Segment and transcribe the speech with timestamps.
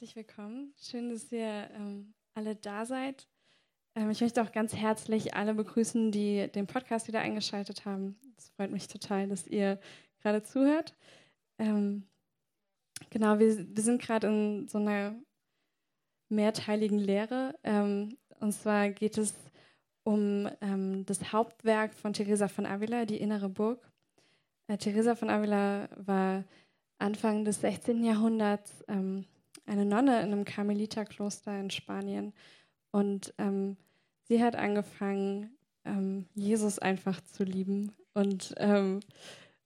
[0.00, 0.72] herzlich willkommen.
[0.80, 3.28] Schön, dass ihr ähm, alle da seid.
[3.94, 8.16] Ähm, ich möchte auch ganz herzlich alle begrüßen, die den Podcast wieder eingeschaltet haben.
[8.38, 9.78] Es freut mich total, dass ihr
[10.22, 10.96] gerade zuhört.
[11.58, 12.08] Ähm,
[13.10, 15.16] genau, wir, wir sind gerade in so einer
[16.30, 17.54] mehrteiligen Lehre.
[17.62, 19.34] Ähm, und zwar geht es
[20.02, 23.86] um ähm, das Hauptwerk von Teresa von Avila, die innere Burg.
[24.66, 26.44] Äh, Teresa von Avila war
[26.96, 28.02] Anfang des 16.
[28.02, 29.26] Jahrhunderts ähm,
[29.70, 32.32] eine Nonne in einem Karmeliterkloster in Spanien.
[32.90, 33.76] Und ähm,
[34.22, 37.92] sie hat angefangen, ähm, Jesus einfach zu lieben.
[38.12, 39.00] Und, ähm,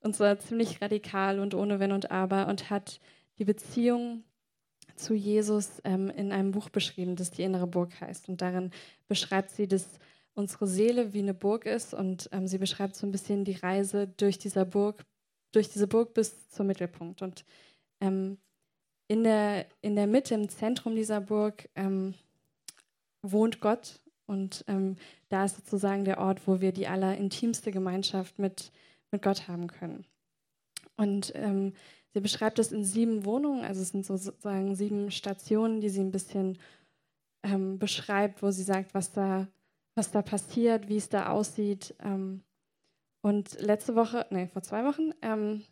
[0.01, 2.49] und zwar ziemlich radikal und ohne Wenn und Aber.
[2.49, 3.01] Und hat
[3.39, 4.25] die Beziehung
[4.97, 8.29] zu Jesus ähm, in einem Buch beschrieben, das die innere Burg heißt.
[8.29, 8.71] Und darin
[9.09, 9.99] beschreibt sie, dass
[10.35, 11.95] unsere Seele wie eine Burg ist.
[11.95, 15.05] Und ähm, sie beschreibt so ein bisschen die Reise durch dieser Burg
[15.55, 17.23] durch diese Burg bis zum Mittelpunkt.
[17.23, 17.45] Und
[18.01, 18.39] ähm,
[19.15, 22.15] in, der, in der Mitte, im Zentrum dieser Burg, ähm,
[23.23, 24.01] wohnt Gott.
[24.27, 24.97] Und ähm,
[25.29, 28.73] da ist sozusagen der Ort, wo wir die allerintimste Gemeinschaft mit,
[29.13, 30.05] mit Gott haben können.
[30.97, 31.75] Und ähm,
[32.13, 36.11] sie beschreibt es in sieben Wohnungen, also es sind sozusagen sieben Stationen, die sie ein
[36.11, 36.59] bisschen
[37.45, 39.47] ähm, beschreibt, wo sie sagt, was da,
[39.95, 41.95] was da passiert, wie es da aussieht.
[42.03, 42.43] Ähm,
[43.23, 45.63] und letzte Woche, nee, vor zwei Wochen, ähm,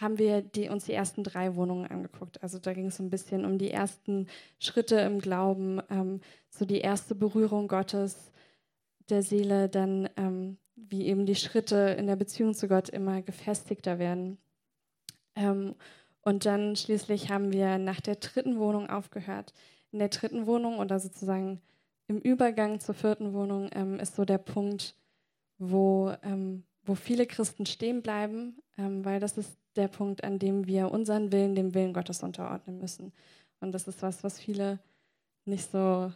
[0.00, 2.42] haben wir die, uns die ersten drei Wohnungen angeguckt.
[2.42, 4.26] Also da ging es so ein bisschen um die ersten
[4.58, 8.30] Schritte im Glauben, ähm, so die erste Berührung Gottes,
[9.08, 13.98] der Seele, dann ähm, wie eben die Schritte in der Beziehung zu Gott immer gefestigter
[13.98, 14.38] werden.
[15.34, 15.74] Ähm,
[16.22, 19.54] und dann schließlich haben wir nach der dritten Wohnung aufgehört.
[19.92, 21.60] In der dritten Wohnung oder sozusagen
[22.06, 24.94] im Übergang zur vierten Wohnung ähm, ist so der Punkt,
[25.58, 30.66] wo ähm, wo viele Christen stehen bleiben, ähm, weil das ist der Punkt, an dem
[30.66, 33.12] wir unseren Willen dem Willen Gottes unterordnen müssen.
[33.60, 34.78] Und das ist was, was viele
[35.44, 36.12] nicht so,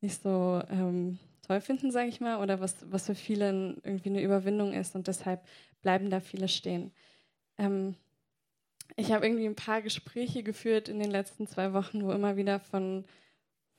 [0.00, 4.22] nicht so ähm, toll finden, sage ich mal, oder was, was für viele irgendwie eine
[4.22, 4.94] Überwindung ist.
[4.94, 5.44] Und deshalb
[5.82, 6.92] bleiben da viele stehen.
[7.58, 7.96] Ähm,
[8.96, 12.60] ich habe irgendwie ein paar Gespräche geführt in den letzten zwei Wochen, wo immer wieder
[12.60, 13.04] von,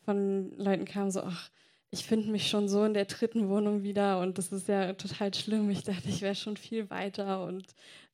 [0.03, 1.50] von Leuten kam, so, ach,
[1.95, 5.33] ich finde mich schon so in der dritten Wohnung wieder und das ist ja total
[5.33, 5.69] schlimm.
[5.69, 7.66] Ich dachte, ich wäre schon viel weiter und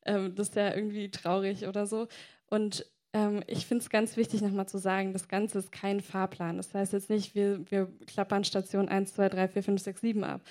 [0.05, 2.07] ähm, das ist ja irgendwie traurig oder so.
[2.47, 6.57] Und ähm, ich finde es ganz wichtig, nochmal zu sagen, das Ganze ist kein Fahrplan.
[6.57, 10.23] Das heißt jetzt nicht, wir, wir klappern Station 1, 2, 3, 4, 5, 6, 7
[10.23, 10.41] ab.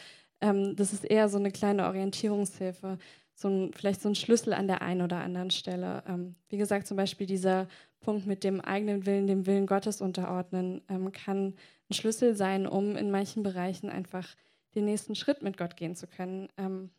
[0.41, 2.99] Ähm, das ist eher so eine kleine Orientierungshilfe,
[3.41, 6.03] so ein, vielleicht so ein Schlüssel an der einen oder anderen Stelle.
[6.07, 7.69] Ähm, wie gesagt, zum Beispiel dieser
[8.01, 11.55] Punkt mit dem eigenen Willen, dem Willen Gottes unterordnen, ähm, kann
[11.89, 14.29] ein Schlüssel sein, um in manchen Bereichen einfach
[14.75, 16.49] den nächsten Schritt mit Gott gehen zu können.
[16.59, 16.91] Ähm,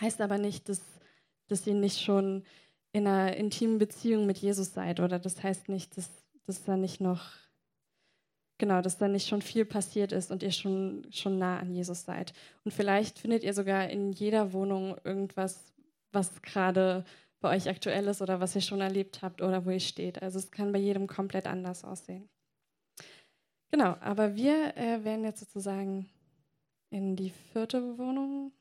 [0.00, 0.82] heißt aber nicht, dass,
[1.46, 2.42] dass ihr nicht schon
[2.92, 6.10] in einer intimen Beziehung mit Jesus seid oder das heißt nicht, dass,
[6.44, 7.22] dass da nicht noch
[8.62, 12.04] genau, dass da nicht schon viel passiert ist und ihr schon, schon nah an Jesus
[12.04, 12.32] seid.
[12.64, 15.72] Und vielleicht findet ihr sogar in jeder Wohnung irgendwas,
[16.12, 17.04] was gerade
[17.40, 20.22] bei euch aktuell ist oder was ihr schon erlebt habt oder wo ihr steht.
[20.22, 22.28] Also es kann bei jedem komplett anders aussehen.
[23.72, 26.08] Genau, aber wir äh, werden jetzt sozusagen
[26.90, 28.52] in die vierte Wohnung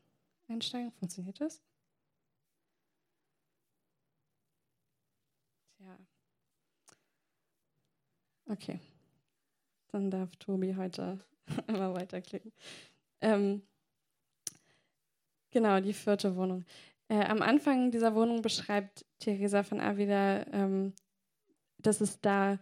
[0.47, 0.91] einsteigen.
[0.93, 1.61] Funktioniert das?
[5.77, 5.95] Tja.
[8.47, 8.79] Okay.
[9.91, 11.19] Dann darf Tobi heute
[11.67, 12.51] immer weiterklicken.
[13.21, 13.61] Ähm,
[15.51, 16.65] genau, die vierte Wohnung.
[17.09, 20.93] Äh, am Anfang dieser Wohnung beschreibt Theresa von Avila, ähm,
[21.77, 22.59] dass es da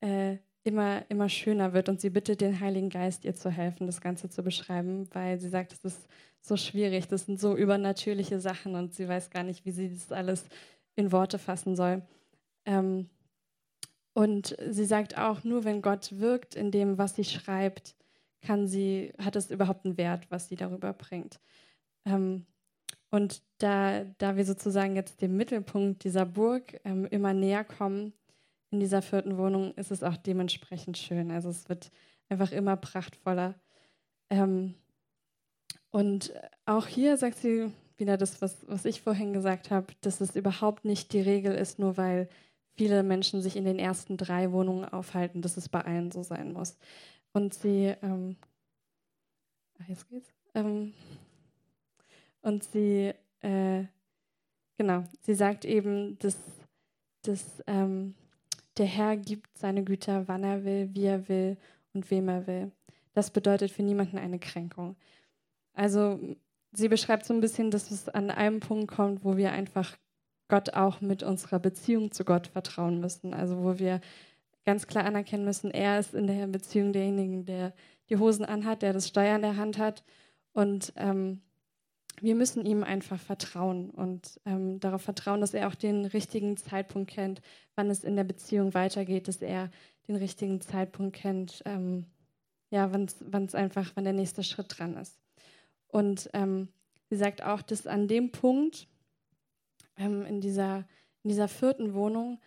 [0.00, 4.00] äh, immer, immer schöner wird und sie bittet den Heiligen Geist, ihr zu helfen, das
[4.00, 6.08] Ganze zu beschreiben, weil sie sagt, es ist
[6.40, 10.12] so schwierig, das sind so übernatürliche Sachen und sie weiß gar nicht, wie sie das
[10.12, 10.44] alles
[10.96, 12.02] in Worte fassen soll.
[12.64, 13.08] Ähm,
[14.12, 17.94] und sie sagt auch, nur wenn Gott wirkt in dem, was sie schreibt,
[18.42, 21.40] kann sie, hat es überhaupt einen Wert, was sie darüber bringt.
[22.04, 22.46] Ähm,
[23.10, 28.12] und da, da wir sozusagen jetzt dem Mittelpunkt dieser Burg ähm, immer näher kommen,
[28.70, 31.30] in dieser vierten Wohnung ist es auch dementsprechend schön.
[31.30, 31.90] Also es wird
[32.28, 33.54] einfach immer prachtvoller.
[34.30, 34.74] Ähm,
[35.90, 36.32] und
[36.66, 40.84] auch hier sagt sie wieder das, was, was ich vorhin gesagt habe, dass es überhaupt
[40.84, 42.28] nicht die Regel ist, nur weil
[42.76, 46.52] viele Menschen sich in den ersten drei Wohnungen aufhalten, dass es bei allen so sein
[46.52, 46.76] muss.
[47.32, 48.36] Und sie, ähm,
[49.86, 50.32] jetzt geht's.
[50.54, 50.92] Ähm,
[52.42, 53.84] und sie, äh,
[54.78, 56.36] genau, sie sagt eben, dass,
[57.22, 58.14] dass ähm,
[58.78, 61.56] der Herr gibt seine Güter, wann er will, wie er will
[61.92, 62.72] und wem er will.
[63.12, 64.96] Das bedeutet für niemanden eine Kränkung.
[65.74, 66.18] Also
[66.72, 69.96] sie beschreibt so ein bisschen, dass es an einem Punkt kommt, wo wir einfach
[70.50, 73.32] Gott auch mit unserer Beziehung zu Gott vertrauen müssen.
[73.32, 74.00] Also wo wir
[74.66, 77.72] ganz klar anerkennen müssen, er ist in der Beziehung derjenige, der
[78.10, 80.02] die Hosen anhat, der das Steuer in der Hand hat.
[80.52, 81.40] Und ähm,
[82.20, 87.10] wir müssen ihm einfach vertrauen und ähm, darauf vertrauen, dass er auch den richtigen Zeitpunkt
[87.10, 87.40] kennt,
[87.76, 89.70] wann es in der Beziehung weitergeht, dass er
[90.08, 92.04] den richtigen Zeitpunkt kennt, ähm,
[92.70, 93.06] ja, wann
[93.44, 95.18] es einfach, wann der nächste Schritt dran ist.
[95.88, 96.68] Und ähm,
[97.08, 98.86] sie sagt auch, dass an dem Punkt
[100.00, 100.78] ähm, in, dieser,
[101.22, 102.40] in dieser vierten Wohnung,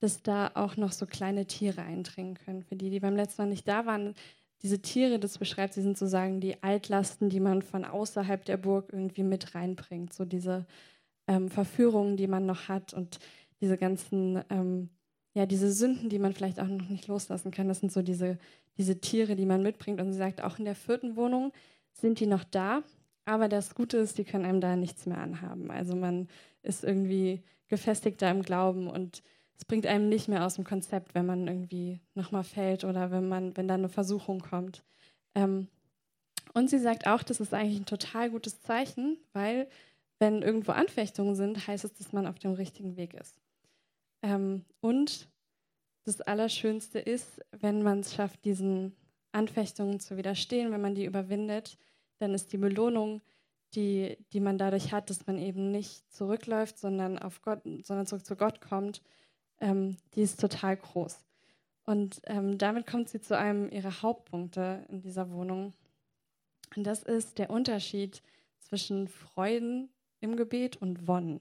[0.00, 2.62] dass da auch noch so kleine Tiere eindringen können.
[2.62, 4.14] Für die, die beim letzten Mal nicht da waren,
[4.62, 8.92] diese Tiere, das beschreibt sie, sind sozusagen die Altlasten, die man von außerhalb der Burg
[8.92, 10.12] irgendwie mit reinbringt.
[10.12, 10.66] So diese
[11.26, 13.18] ähm, Verführungen, die man noch hat und
[13.60, 14.90] diese ganzen, ähm,
[15.34, 17.68] ja, diese Sünden, die man vielleicht auch noch nicht loslassen kann.
[17.68, 18.38] Das sind so diese,
[18.76, 20.00] diese Tiere, die man mitbringt.
[20.00, 21.52] Und sie sagt, auch in der vierten Wohnung
[21.92, 22.82] sind die noch da.
[23.24, 25.70] Aber das Gute ist, die können einem da nichts mehr anhaben.
[25.70, 26.28] Also man
[26.62, 29.22] ist irgendwie gefestigter im Glauben und
[29.56, 33.28] es bringt einem nicht mehr aus dem Konzept, wenn man irgendwie nochmal fällt oder wenn
[33.28, 34.82] man, wenn da eine Versuchung kommt.
[35.34, 35.68] Ähm,
[36.54, 39.68] und sie sagt auch, das ist eigentlich ein total gutes Zeichen, weil
[40.18, 43.36] wenn irgendwo Anfechtungen sind, heißt es, dass man auf dem richtigen Weg ist.
[44.22, 45.28] Ähm, und
[46.04, 48.96] das Allerschönste ist, wenn man es schafft, diesen
[49.32, 51.78] Anfechtungen zu widerstehen, wenn man die überwindet,
[52.18, 53.20] dann ist die Belohnung,
[53.74, 58.24] die, die man dadurch hat, dass man eben nicht zurückläuft, sondern auf Gott, sondern zurück
[58.24, 59.02] zu Gott kommt,
[59.60, 61.18] ähm, die ist total groß.
[61.84, 65.72] Und ähm, damit kommt sie zu einem ihrer Hauptpunkte in dieser Wohnung.
[66.76, 68.22] Und das ist der Unterschied
[68.60, 69.88] zwischen Freuden
[70.20, 71.40] im Gebet und Wonnen.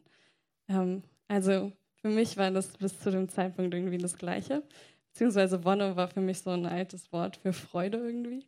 [0.68, 1.72] Ähm, also
[2.02, 4.64] für mich war das bis zu dem Zeitpunkt irgendwie das Gleiche.
[5.12, 8.48] Beziehungsweise Wonne war für mich so ein altes Wort für Freude irgendwie.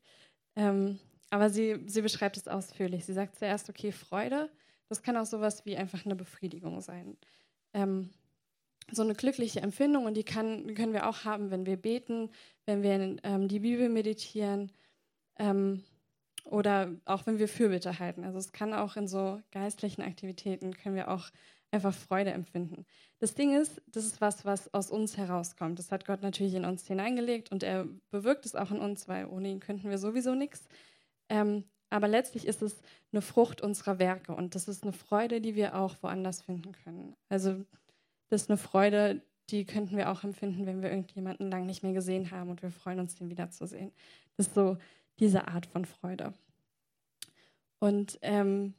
[0.56, 1.00] Ähm,
[1.32, 3.06] aber sie, sie beschreibt es ausführlich.
[3.06, 4.52] Sie sagt zuerst, okay, Freude,
[4.90, 7.18] das kann auch sowas wie einfach eine Befriedigung sein.
[7.74, 8.10] Ähm,
[8.92, 12.30] so eine glückliche Empfindung und die, kann, können wir auch haben, wenn wir beten,
[12.66, 14.72] wenn wir ähm, die Bibel meditieren
[15.40, 15.84] ähm,
[16.44, 18.26] oder auch wenn wir Fürbitte halten.
[18.26, 21.30] Also es kann auch in so geistlichen Aktivitäten, können wir auch
[21.72, 22.86] einfach Freude empfinden.
[23.20, 25.80] Das Ding ist, das ist was, was aus uns herauskommt.
[25.80, 29.26] Das hat Gott natürlich in uns hineingelegt und er bewirkt es auch in uns, weil
[29.28, 30.68] ohne ihn könnten wir sowieso nichts.
[31.32, 32.82] Ähm, aber letztlich ist es
[33.14, 37.16] eine Frucht unserer Werke und das ist eine Freude, die wir auch woanders finden können.
[37.30, 37.66] Also
[38.30, 41.94] das ist eine Freude, die könnten wir auch empfinden, wenn wir irgendjemanden lange nicht mehr
[41.94, 43.94] gesehen haben und wir freuen uns, den wiederzusehen.
[44.36, 44.78] Das ist so
[45.20, 46.34] diese Art von Freude.
[47.80, 48.74] Und, ähm,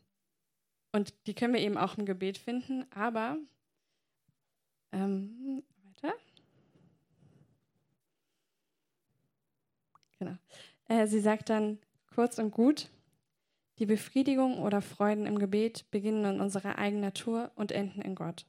[0.93, 3.39] und die können wir eben auch im Gebet finden, aber
[4.93, 6.15] ähm, weiter.
[10.19, 10.37] Genau.
[10.89, 11.79] Äh, sie sagt dann
[12.15, 12.89] kurz und gut,
[13.79, 18.47] die Befriedigung oder Freuden im Gebet beginnen in unserer eigenen Natur und enden in Gott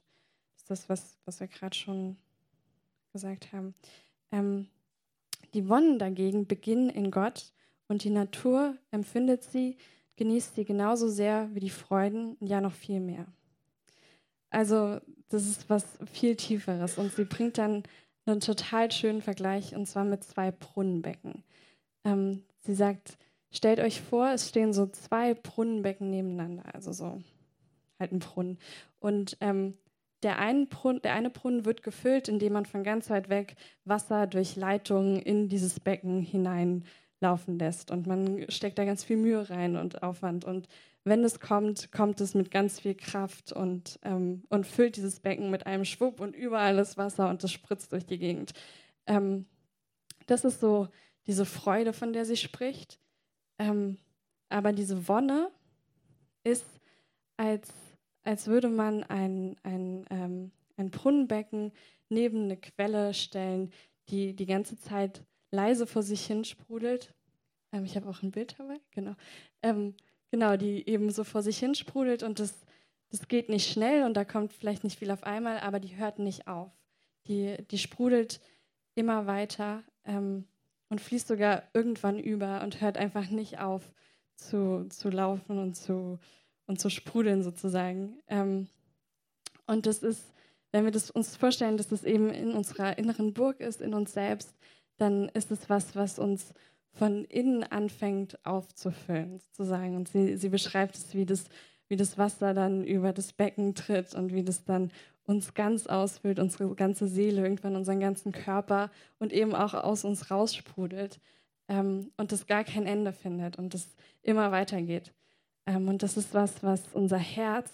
[0.64, 2.16] ist das, was, was wir gerade schon
[3.12, 3.74] gesagt haben.
[4.32, 4.68] Ähm,
[5.52, 7.52] die Wonnen dagegen beginnen in Gott
[7.86, 9.76] und die Natur empfindet sie,
[10.16, 13.26] genießt sie genauso sehr wie die Freuden, ja noch viel mehr.
[14.48, 17.82] Also das ist was viel Tieferes und sie bringt dann
[18.24, 21.44] einen total schönen Vergleich und zwar mit zwei Brunnenbecken.
[22.04, 23.18] Ähm, sie sagt,
[23.54, 27.22] stellt euch vor, es stehen so zwei Brunnenbecken nebeneinander, also so
[27.98, 28.58] halt ein Brunnen.
[28.98, 29.74] Und ähm,
[30.22, 34.26] der, ein Brunnen, der eine Brunnen wird gefüllt, indem man von ganz weit weg Wasser
[34.26, 37.90] durch Leitungen in dieses Becken hineinlaufen lässt.
[37.90, 40.44] Und man steckt da ganz viel Mühe rein und Aufwand.
[40.44, 40.66] Und
[41.04, 45.50] wenn es kommt, kommt es mit ganz viel Kraft und, ähm, und füllt dieses Becken
[45.50, 48.52] mit einem Schwupp und überall ist Wasser und es spritzt durch die Gegend.
[49.06, 49.44] Ähm,
[50.26, 50.88] das ist so
[51.26, 52.98] diese Freude, von der sie spricht.
[53.58, 53.98] Ähm,
[54.48, 55.50] aber diese Wonne
[56.44, 56.64] ist
[57.36, 57.72] als
[58.24, 61.72] als würde man ein, ein, ähm, ein Brunnenbecken
[62.08, 63.70] neben eine Quelle stellen,
[64.08, 67.14] die die ganze Zeit leise vor sich hin sprudelt.
[67.72, 69.14] Ähm, ich habe auch ein Bild dabei, genau.
[69.62, 69.94] Ähm,
[70.30, 72.64] genau, die eben so vor sich hin sprudelt und das,
[73.10, 76.18] das geht nicht schnell und da kommt vielleicht nicht viel auf einmal, aber die hört
[76.18, 76.72] nicht auf.
[77.26, 78.40] Die, die sprudelt
[78.94, 80.46] immer weiter ähm,
[80.94, 83.82] und fließt sogar irgendwann über und hört einfach nicht auf
[84.36, 86.20] zu, zu laufen und zu,
[86.68, 88.20] und zu sprudeln sozusagen.
[88.28, 88.68] Ähm,
[89.66, 90.22] und das ist,
[90.70, 94.12] wenn wir das uns vorstellen, dass das eben in unserer inneren Burg ist, in uns
[94.12, 94.54] selbst,
[94.96, 96.54] dann ist es was, was uns
[96.92, 99.96] von innen anfängt aufzufüllen, sozusagen.
[99.96, 101.46] Und sie, sie beschreibt es, wie das,
[101.88, 104.92] wie das Wasser dann über das Becken tritt und wie das dann
[105.26, 110.30] uns ganz ausfüllt, unsere ganze Seele, irgendwann unseren ganzen Körper und eben auch aus uns
[110.30, 111.20] raussprudelt
[111.68, 113.88] ähm, und das gar kein Ende findet und das
[114.22, 115.12] immer weitergeht.
[115.66, 117.70] Ähm, und das ist was, was unser Herz,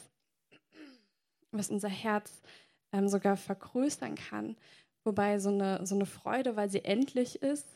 [1.51, 2.41] was unser Herz
[2.93, 4.57] ähm, sogar vergrößern kann,
[5.05, 7.67] wobei so eine, so eine Freude, weil sie endlich ist,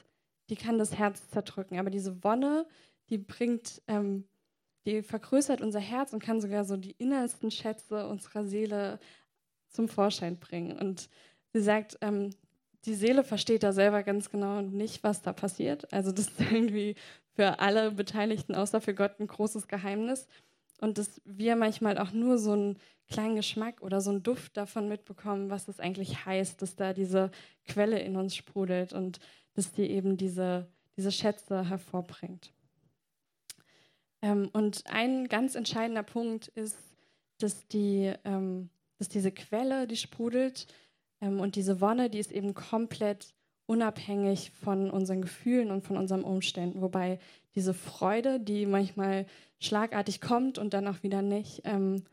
[0.51, 1.79] die kann das Herz zerdrücken.
[1.79, 2.67] Aber diese Wonne,
[3.09, 4.25] die bringt, ähm,
[4.87, 8.99] die vergrößert unser Herz und kann sogar so die innersten Schätze unserer Seele
[9.75, 10.77] zum Vorschein bringen.
[10.77, 11.09] Und
[11.53, 12.31] sie sagt, ähm,
[12.85, 15.93] die Seele versteht da selber ganz genau nicht, was da passiert.
[15.93, 16.95] Also das ist irgendwie
[17.35, 20.27] für alle Beteiligten, außer für Gott, ein großes Geheimnis.
[20.81, 22.79] Und dass wir manchmal auch nur so einen
[23.11, 27.31] kleinen Geschmack oder so einen Duft davon mitbekommen, was es eigentlich heißt, dass da diese
[27.67, 29.21] Quelle in uns sprudelt und
[29.55, 32.53] dass die eben diese, diese Schätze hervorbringt.
[34.23, 36.79] Ähm, und ein ganz entscheidender Punkt ist,
[37.39, 38.71] dass, die, ähm,
[39.05, 40.67] dass diese Quelle, die sprudelt,
[41.21, 43.35] ähm, und diese Wonne, die ist eben komplett
[43.67, 46.81] unabhängig von unseren Gefühlen und von unseren Umständen.
[46.81, 47.19] Wobei
[47.55, 49.27] diese Freude, die manchmal
[49.61, 52.05] schlagartig kommt und dann auch wieder nicht, ähm,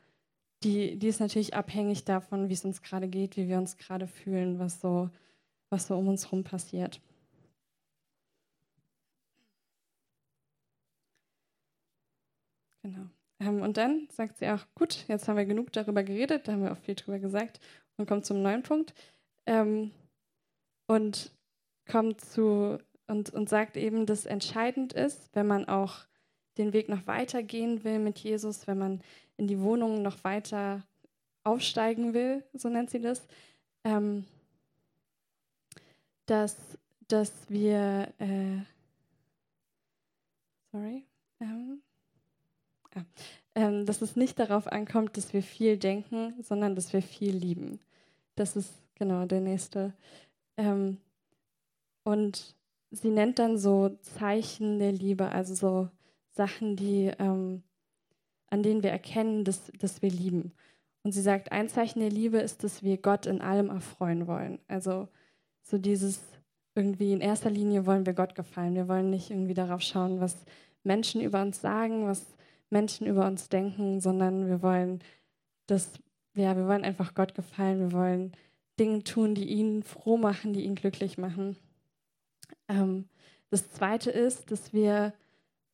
[0.64, 4.08] die, die ist natürlich abhängig davon, wie es uns gerade geht, wie wir uns gerade
[4.08, 5.10] fühlen, was so,
[5.70, 7.02] was so um uns herum passiert.
[12.84, 13.10] Genau.
[13.42, 16.64] Ähm, und dann sagt sie auch, gut, jetzt haben wir genug darüber geredet, da haben
[16.64, 17.60] wir auch viel drüber gesagt
[17.98, 18.94] und kommt zum neuen Punkt.
[19.48, 19.92] Ähm,
[20.88, 21.32] und
[21.90, 26.06] kommt zu und, und sagt eben, dass entscheidend ist, wenn man auch
[26.58, 29.02] den Weg noch weiter gehen will mit Jesus, wenn man
[29.38, 30.86] in die Wohnung noch weiter
[31.44, 33.26] aufsteigen will, so nennt sie das,
[33.84, 34.26] ähm,
[36.28, 36.56] dass,
[37.08, 38.60] dass wir, äh,
[40.72, 41.06] sorry,
[41.40, 41.82] ähm,
[43.54, 47.80] dass es nicht darauf ankommt, dass wir viel denken, sondern dass wir viel lieben.
[48.36, 49.94] Das ist genau der nächste.
[50.58, 50.98] Ähm,
[52.04, 52.56] und
[52.92, 55.90] sie nennt dann so Zeichen der Liebe, also so
[56.32, 57.64] Sachen, die, ähm,
[58.50, 60.54] an denen wir erkennen, dass, dass wir lieben.
[61.04, 64.60] Und sie sagt, ein Zeichen der Liebe ist, dass wir Gott in allem erfreuen wollen.
[64.68, 65.08] Also
[65.64, 66.22] so dieses
[66.76, 68.76] irgendwie in erster Linie wollen wir Gott gefallen.
[68.76, 70.38] Wir wollen nicht irgendwie darauf schauen, was
[70.84, 72.26] Menschen über uns sagen, was
[72.72, 75.00] Menschen über uns denken, sondern wir wollen
[75.68, 75.92] das,
[76.36, 77.80] ja, wir wollen einfach Gott gefallen.
[77.80, 78.34] Wir wollen
[78.80, 81.58] Dinge tun, die ihn froh machen, die ihn glücklich machen.
[82.68, 83.06] Ähm,
[83.50, 85.14] das Zweite ist, dass wir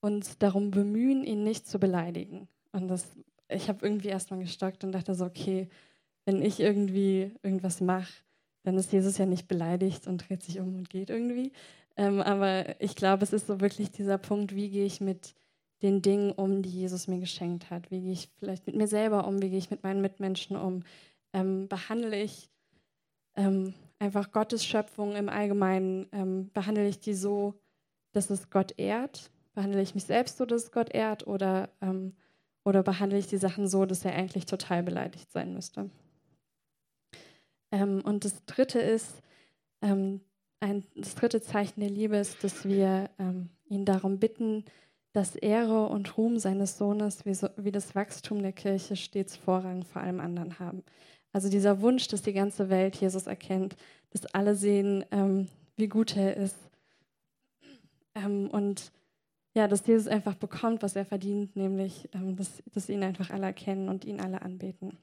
[0.02, 2.48] uns darum bemühen, ihn nicht zu beleidigen.
[2.72, 3.08] Und das,
[3.50, 5.70] ich habe irgendwie erstmal gestockt und dachte so, okay,
[6.26, 8.14] wenn ich irgendwie irgendwas mache,
[8.64, 11.54] dann ist Jesus ja nicht beleidigt und dreht sich um und geht irgendwie.
[11.96, 15.34] Ähm, aber ich glaube, es ist so wirklich dieser Punkt, wie gehe ich mit
[15.82, 17.92] den Dingen um, die Jesus mir geschenkt hat?
[17.92, 19.42] Wie gehe ich vielleicht mit mir selber um?
[19.42, 20.84] Wie gehe ich mit meinen Mitmenschen um?
[21.34, 22.50] Ähm, behandle ich
[23.36, 27.54] ähm, einfach Gottes Schöpfung im Allgemeinen, ähm, behandle ich die so,
[28.12, 29.32] dass es Gott ehrt?
[29.54, 31.28] Behandle ich mich selbst so, dass es Gott ehrt?
[31.28, 32.16] Oder, ähm,
[32.64, 35.90] oder behandle ich die Sachen so, dass er eigentlich total beleidigt sein müsste?
[37.72, 39.22] Ähm, und das Dritte ist,
[39.82, 40.22] ähm,
[40.60, 43.12] ein, das dritte Zeichen der Liebe ist, dass wir
[43.70, 44.66] ihn darum bitten,
[45.18, 49.84] dass Ehre und Ruhm seines Sohnes wie, so, wie das Wachstum der Kirche stets Vorrang
[49.84, 50.84] vor allem anderen haben.
[51.34, 53.76] Also dieser Wunsch, dass die ganze Welt Jesus erkennt,
[54.12, 56.56] dass alle sehen, ähm, wie gut er ist.
[58.14, 58.92] Ähm, und
[59.56, 63.48] ja, dass Jesus einfach bekommt, was er verdient, nämlich, ähm, dass, dass ihn einfach alle
[63.48, 65.00] erkennen und ihn alle anbeten.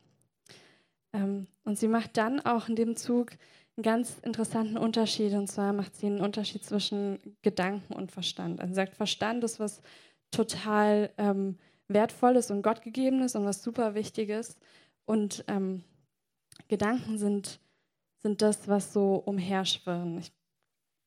[1.12, 3.33] Ähm, und sie macht dann auch in dem Zug
[3.76, 5.33] einen ganz interessanten Unterschied.
[5.33, 8.61] Und zwar macht sie einen Unterschied zwischen Gedanken und Verstand.
[8.61, 9.83] Also sie sagt, Verstand ist was
[10.31, 14.57] total ähm, Wertvolles und Gottgegebenes und was super Wichtiges.
[15.04, 15.83] Und ähm,
[16.69, 17.61] Gedanken sind,
[18.23, 20.19] sind das, was so umherschwirren.
[20.19, 20.33] Ich,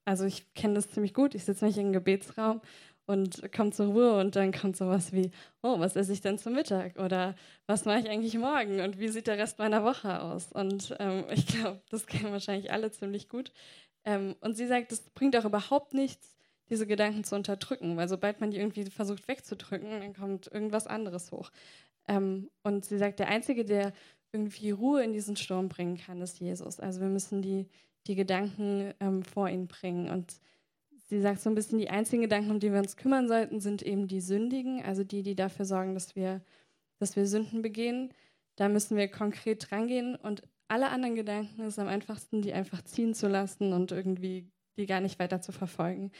[0.05, 1.35] also ich kenne das ziemlich gut.
[1.35, 2.61] Ich sitze nicht im Gebetsraum
[3.07, 5.31] und komme zur Ruhe und dann kommt sowas wie,
[5.63, 6.99] oh, was esse ich denn zum Mittag?
[6.99, 7.35] Oder
[7.65, 8.81] was mache ich eigentlich morgen?
[8.81, 10.51] Und wie sieht der Rest meiner Woche aus?
[10.51, 13.51] Und ähm, ich glaube, das kennen wahrscheinlich alle ziemlich gut.
[14.03, 16.35] Ähm, und sie sagt, es bringt auch überhaupt nichts,
[16.69, 21.31] diese Gedanken zu unterdrücken, weil sobald man die irgendwie versucht wegzudrücken, dann kommt irgendwas anderes
[21.31, 21.49] hoch.
[22.09, 23.93] Ähm, und sie sagt, der Einzige, der
[24.33, 26.81] irgendwie Ruhe in diesen Sturm bringen kann, ist Jesus.
[26.81, 27.67] Also wir müssen die,
[28.05, 30.09] die Gedanken ähm, vor ihn bringen.
[30.09, 30.41] Und
[31.07, 33.81] sie sagt so ein bisschen, die einzigen Gedanken, um die wir uns kümmern sollten, sind
[33.81, 36.41] eben die Sündigen, also die, die dafür sorgen, dass wir,
[36.99, 38.13] dass wir Sünden begehen.
[38.55, 40.15] Da müssen wir konkret drangehen.
[40.15, 44.85] Und alle anderen Gedanken ist am einfachsten, die einfach ziehen zu lassen und irgendwie die
[44.85, 46.11] gar nicht weiter zu verfolgen.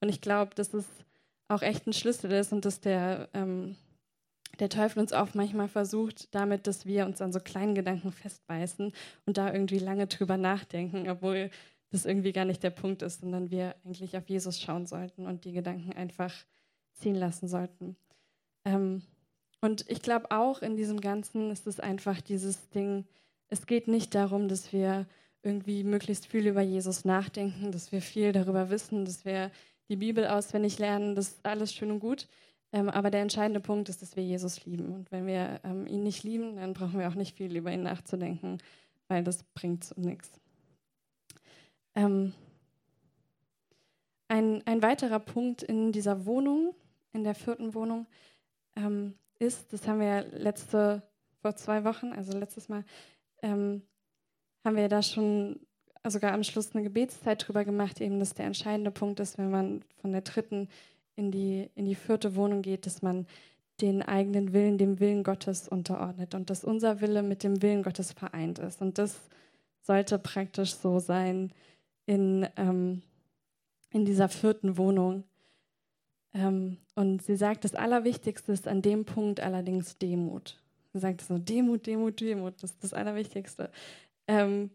[0.00, 0.86] Und ich glaube, dass es
[1.48, 3.76] auch echt ein Schlüssel ist und dass der ähm,
[4.58, 8.92] der Teufel uns auch manchmal versucht, damit, dass wir uns an so kleinen Gedanken festbeißen
[9.26, 11.50] und da irgendwie lange drüber nachdenken, obwohl
[11.90, 15.44] das irgendwie gar nicht der Punkt ist, sondern wir eigentlich auf Jesus schauen sollten und
[15.44, 16.32] die Gedanken einfach
[16.94, 17.96] ziehen lassen sollten.
[18.64, 19.02] Ähm,
[19.60, 23.04] und ich glaube auch in diesem Ganzen ist es einfach dieses Ding,
[23.48, 25.06] es geht nicht darum, dass wir
[25.42, 29.50] irgendwie möglichst viel über Jesus nachdenken, dass wir viel darüber wissen, dass wir
[29.88, 32.26] die Bibel auswendig lernen, das ist alles schön und gut.
[32.72, 34.92] Ähm, aber der entscheidende Punkt ist, dass wir Jesus lieben.
[34.92, 37.84] Und wenn wir ähm, ihn nicht lieben, dann brauchen wir auch nicht viel über ihn
[37.84, 38.58] nachzudenken,
[39.06, 40.32] weil das bringt nichts.
[41.96, 42.32] Ähm,
[44.28, 46.74] ein, ein weiterer Punkt in dieser Wohnung,
[47.12, 48.06] in der vierten Wohnung,
[48.76, 51.02] ähm, ist, das haben wir ja letzte,
[51.40, 52.84] vor zwei Wochen, also letztes Mal,
[53.42, 53.82] ähm,
[54.64, 55.60] haben wir da schon
[56.06, 59.82] sogar am Schluss eine Gebetszeit drüber gemacht, eben, dass der entscheidende Punkt ist, wenn man
[60.00, 60.68] von der dritten
[61.16, 63.26] in die, in die vierte Wohnung geht, dass man
[63.80, 68.12] den eigenen Willen dem Willen Gottes unterordnet und dass unser Wille mit dem Willen Gottes
[68.12, 68.80] vereint ist.
[68.80, 69.18] Und das
[69.82, 71.52] sollte praktisch so sein
[72.06, 73.02] in, ähm,
[73.90, 75.24] in dieser vierten Wohnung.
[76.32, 80.60] Ähm, und sie sagt, das Allerwichtigste ist an dem Punkt allerdings Demut.
[80.92, 83.70] Sie sagt so, Demut, Demut, Demut, das ist das Allerwichtigste.
[84.26, 84.70] Ähm,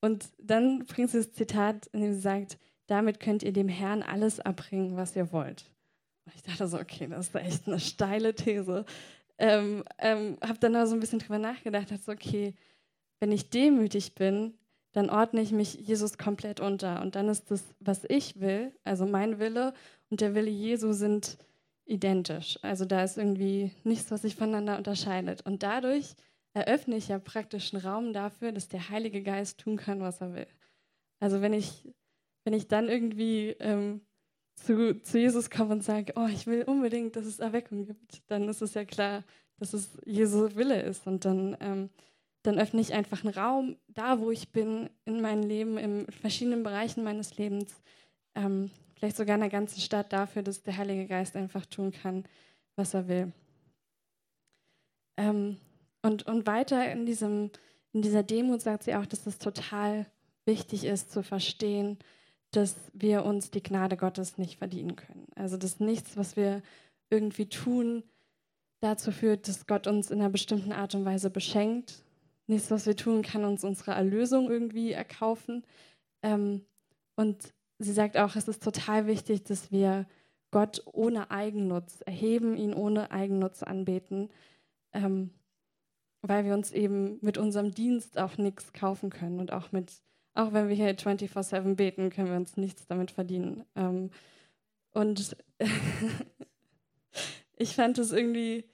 [0.00, 4.02] und dann bringt sie das Zitat, in dem sie sagt, damit könnt ihr dem Herrn
[4.02, 5.70] alles abbringen, was ihr wollt.
[6.24, 8.84] Und ich dachte so, okay, das ist echt eine steile These.
[9.38, 12.54] Ähm, ähm, habe dann noch so ein bisschen drüber nachgedacht, dachte so, okay,
[13.20, 14.54] wenn ich demütig bin,
[14.96, 17.02] dann ordne ich mich Jesus komplett unter.
[17.02, 19.74] Und dann ist das, was ich will, also mein Wille
[20.08, 21.36] und der Wille Jesu sind
[21.84, 22.58] identisch.
[22.62, 25.44] Also da ist irgendwie nichts, was sich voneinander unterscheidet.
[25.44, 26.14] Und dadurch
[26.54, 30.32] eröffne ich ja praktisch einen Raum dafür, dass der Heilige Geist tun kann, was er
[30.32, 30.46] will.
[31.20, 31.86] Also wenn ich,
[32.44, 34.00] wenn ich dann irgendwie ähm,
[34.54, 38.48] zu, zu Jesus komme und sage, oh, ich will unbedingt, dass es Erweckung gibt, dann
[38.48, 39.24] ist es ja klar,
[39.58, 41.06] dass es Jesu Wille ist.
[41.06, 41.90] Und dann ähm,
[42.46, 46.62] dann öffne ich einfach einen Raum, da wo ich bin, in meinem Leben, in verschiedenen
[46.62, 47.74] Bereichen meines Lebens,
[48.36, 52.24] ähm, vielleicht sogar in der ganzen Stadt dafür, dass der Heilige Geist einfach tun kann,
[52.76, 53.32] was er will.
[55.16, 55.56] Ähm,
[56.02, 57.50] und, und weiter in, diesem,
[57.92, 60.06] in dieser Demut sagt sie auch, dass es total
[60.44, 61.98] wichtig ist zu verstehen,
[62.52, 65.26] dass wir uns die Gnade Gottes nicht verdienen können.
[65.34, 66.62] Also dass nichts, was wir
[67.10, 68.04] irgendwie tun,
[68.80, 72.05] dazu führt, dass Gott uns in einer bestimmten Art und Weise beschenkt,
[72.46, 75.64] nichts, was wir tun, kann uns unsere Erlösung irgendwie erkaufen.
[76.22, 76.64] Ähm,
[77.16, 80.06] und sie sagt auch, es ist total wichtig, dass wir
[80.50, 84.30] Gott ohne Eigennutz erheben, ihn ohne Eigennutz anbeten,
[84.92, 85.30] ähm,
[86.22, 89.40] weil wir uns eben mit unserem Dienst auch nichts kaufen können.
[89.40, 89.92] Und auch mit,
[90.34, 93.64] auch wenn wir hier 24-7 beten, können wir uns nichts damit verdienen.
[93.74, 94.10] Ähm,
[94.92, 95.36] und
[97.56, 98.64] ich fand es irgendwie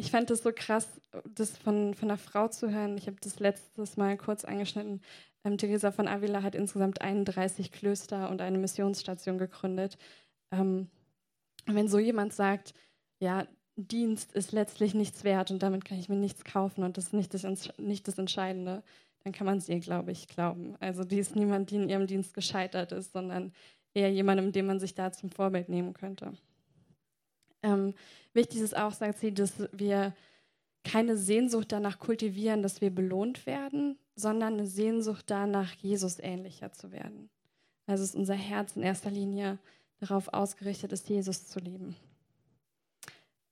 [0.00, 0.88] ich fand es so krass,
[1.34, 2.96] das von, von einer Frau zu hören.
[2.96, 5.02] Ich habe das letztes Mal kurz angeschnitten.
[5.44, 9.98] Ähm, Theresa von Avila hat insgesamt 31 Klöster und eine Missionsstation gegründet.
[10.52, 10.88] Ähm,
[11.66, 12.72] wenn so jemand sagt,
[13.18, 17.08] ja, Dienst ist letztlich nichts wert und damit kann ich mir nichts kaufen und das
[17.08, 17.44] ist nicht das,
[17.78, 18.82] nicht das Entscheidende,
[19.22, 20.76] dann kann man es ihr, glaube ich, glauben.
[20.80, 23.52] Also die ist niemand, die in ihrem Dienst gescheitert ist, sondern
[23.92, 26.32] eher jemandem, den man sich da zum Vorbild nehmen könnte.
[27.62, 27.94] Ähm,
[28.32, 30.14] wichtig ist auch, sagt sie, dass wir
[30.84, 36.92] keine Sehnsucht danach kultivieren, dass wir belohnt werden, sondern eine Sehnsucht danach, Jesus ähnlicher zu
[36.92, 37.28] werden.
[37.86, 39.58] Also ist unser Herz in erster Linie
[39.98, 41.96] darauf ausgerichtet ist, Jesus zu lieben.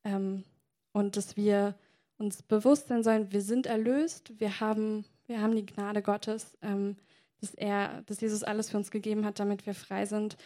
[0.04, 0.44] Ähm,
[0.92, 1.74] und dass wir
[2.16, 6.96] uns bewusst sein sollen, wir sind erlöst, wir haben, wir haben die Gnade Gottes, ähm,
[7.40, 10.36] dass, er, dass Jesus alles für uns gegeben hat, damit wir frei sind.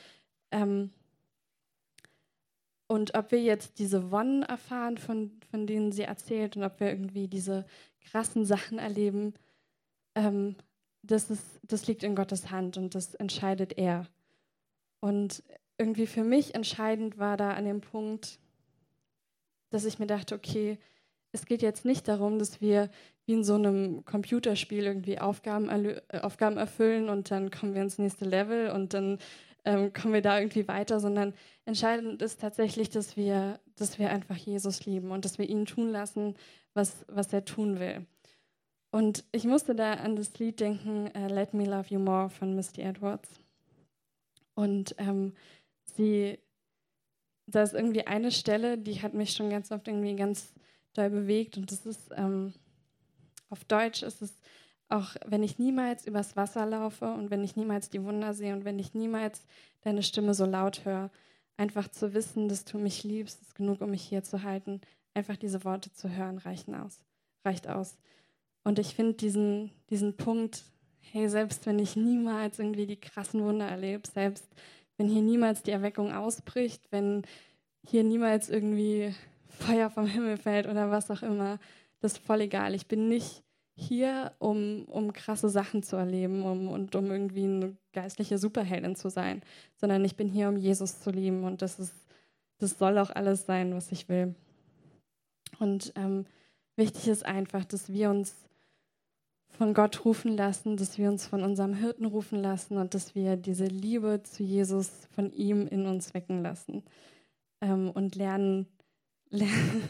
[0.51, 0.91] Ähm,
[2.93, 6.91] und ob wir jetzt diese Wonnen erfahren, von, von denen sie erzählt, und ob wir
[6.91, 7.65] irgendwie diese
[8.03, 9.33] krassen Sachen erleben,
[10.15, 10.57] ähm,
[11.03, 14.09] das, ist, das liegt in Gottes Hand und das entscheidet er.
[15.01, 15.43] Und
[15.79, 18.39] irgendwie für mich entscheidend war da an dem Punkt,
[19.71, 20.79] dass ich mir dachte, okay,
[21.33, 22.91] es geht jetzt nicht darum, dass wir
[23.25, 25.71] wie in so einem Computerspiel irgendwie Aufgaben,
[26.21, 29.17] Aufgaben erfüllen und dann kommen wir ins nächste Level und dann
[29.65, 34.37] ähm, kommen wir da irgendwie weiter, sondern entscheidend ist tatsächlich, dass wir, dass wir einfach
[34.37, 36.35] Jesus lieben und dass wir ihn tun lassen,
[36.75, 38.07] was, was er tun will.
[38.91, 42.55] Und ich musste da an das Lied denken, uh, Let Me Love You More von
[42.55, 43.29] Misty Edwards.
[44.55, 45.33] Und ähm,
[45.85, 46.39] sie,
[47.47, 50.53] da ist irgendwie eine Stelle, die hat mich schon ganz oft irgendwie ganz
[50.93, 52.53] doll bewegt und das ist, ähm,
[53.49, 54.35] auf Deutsch ist es,
[54.93, 58.65] auch wenn ich niemals übers Wasser laufe und wenn ich niemals die Wunder sehe und
[58.65, 59.45] wenn ich niemals
[59.81, 61.11] deine Stimme so laut höre,
[61.57, 64.81] einfach zu wissen, dass du mich liebst, ist genug, um mich hier zu halten.
[65.15, 67.05] Einfach diese Worte zu hören, reichen aus,
[67.45, 67.97] reicht aus.
[68.65, 70.65] Und ich finde diesen, diesen Punkt,
[71.01, 74.47] hey, selbst wenn ich niemals irgendwie die krassen Wunder erlebe, selbst
[74.99, 77.23] wenn hier niemals die Erweckung ausbricht, wenn
[77.85, 79.15] hier niemals irgendwie
[79.49, 81.59] Feuer vom Himmel fällt oder was auch immer,
[82.01, 82.75] das ist voll egal.
[82.75, 83.42] Ich bin nicht
[83.75, 89.09] hier, um, um krasse Sachen zu erleben um, und um irgendwie eine geistliche Superheldin zu
[89.09, 89.43] sein,
[89.77, 91.95] sondern ich bin hier, um Jesus zu lieben und das ist,
[92.59, 94.35] das soll auch alles sein, was ich will.
[95.59, 96.27] Und ähm,
[96.77, 98.37] wichtig ist einfach, dass wir uns
[99.49, 103.37] von Gott rufen lassen, dass wir uns von unserem Hirten rufen lassen und dass wir
[103.37, 106.83] diese Liebe zu Jesus von ihm in uns wecken lassen
[107.61, 108.67] ähm, und lernen,
[109.29, 109.83] lernen,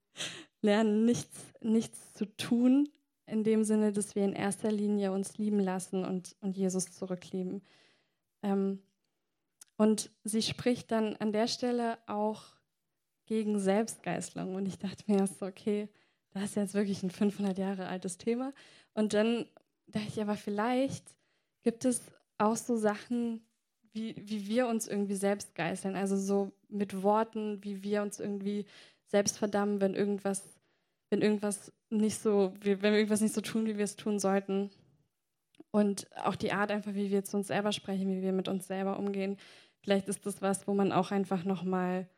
[0.62, 2.88] lernen nichts, nichts zu tun,
[3.28, 7.62] in dem Sinne, dass wir in erster Linie uns lieben lassen und, und Jesus zurücklieben.
[8.42, 8.80] Ähm,
[9.76, 12.42] und sie spricht dann an der Stelle auch
[13.26, 14.54] gegen Selbstgeißelung.
[14.54, 15.88] Und ich dachte mir erst so, okay,
[16.32, 18.52] das ist jetzt wirklich ein 500 Jahre altes Thema.
[18.94, 19.46] Und dann
[19.86, 21.04] dachte ich aber, vielleicht
[21.62, 22.02] gibt es
[22.38, 23.40] auch so Sachen,
[23.92, 25.96] wie, wie wir uns irgendwie selbst geißeln.
[25.96, 28.66] Also so mit Worten, wie wir uns irgendwie
[29.06, 30.57] selbst verdammen, wenn irgendwas,
[31.10, 34.70] wenn irgendwas nicht so, wenn wir irgendwas nicht so tun, wie wir es tun sollten.
[35.70, 38.66] Und auch die Art einfach, wie wir zu uns selber sprechen, wie wir mit uns
[38.66, 39.36] selber umgehen.
[39.80, 42.08] Vielleicht ist das was, wo man auch einfach nochmal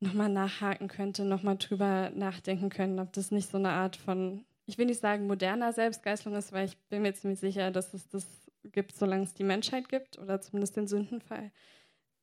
[0.00, 4.44] noch mal nachhaken könnte, nochmal drüber nachdenken können, ob das nicht so eine Art von,
[4.66, 8.08] ich will nicht sagen moderner Selbstgeißelung ist, weil ich bin mir ziemlich sicher, dass es
[8.08, 8.26] das
[8.64, 11.50] gibt, solange es die Menschheit gibt oder zumindest den Sündenfall.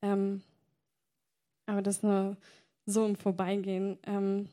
[0.02, 0.44] Ähm,
[1.66, 2.38] aber das nur
[2.86, 3.98] so im Vorbeigehen.
[4.04, 4.50] Ähm,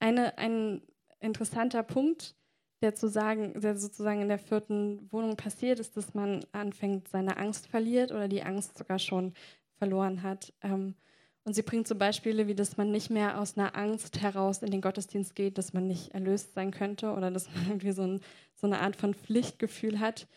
[0.00, 0.82] eine, ein
[1.20, 2.34] interessanter Punkt,
[2.80, 7.36] der, zu sagen, der sozusagen in der vierten Wohnung passiert, ist, dass man anfängt, seine
[7.36, 9.34] Angst verliert oder die Angst sogar schon
[9.78, 10.52] verloren hat.
[10.62, 10.94] Ähm,
[11.44, 14.70] und sie bringt so Beispiele, wie dass man nicht mehr aus einer Angst heraus in
[14.70, 18.20] den Gottesdienst geht, dass man nicht erlöst sein könnte oder dass man irgendwie so, ein,
[18.54, 20.28] so eine Art von Pflichtgefühl hat,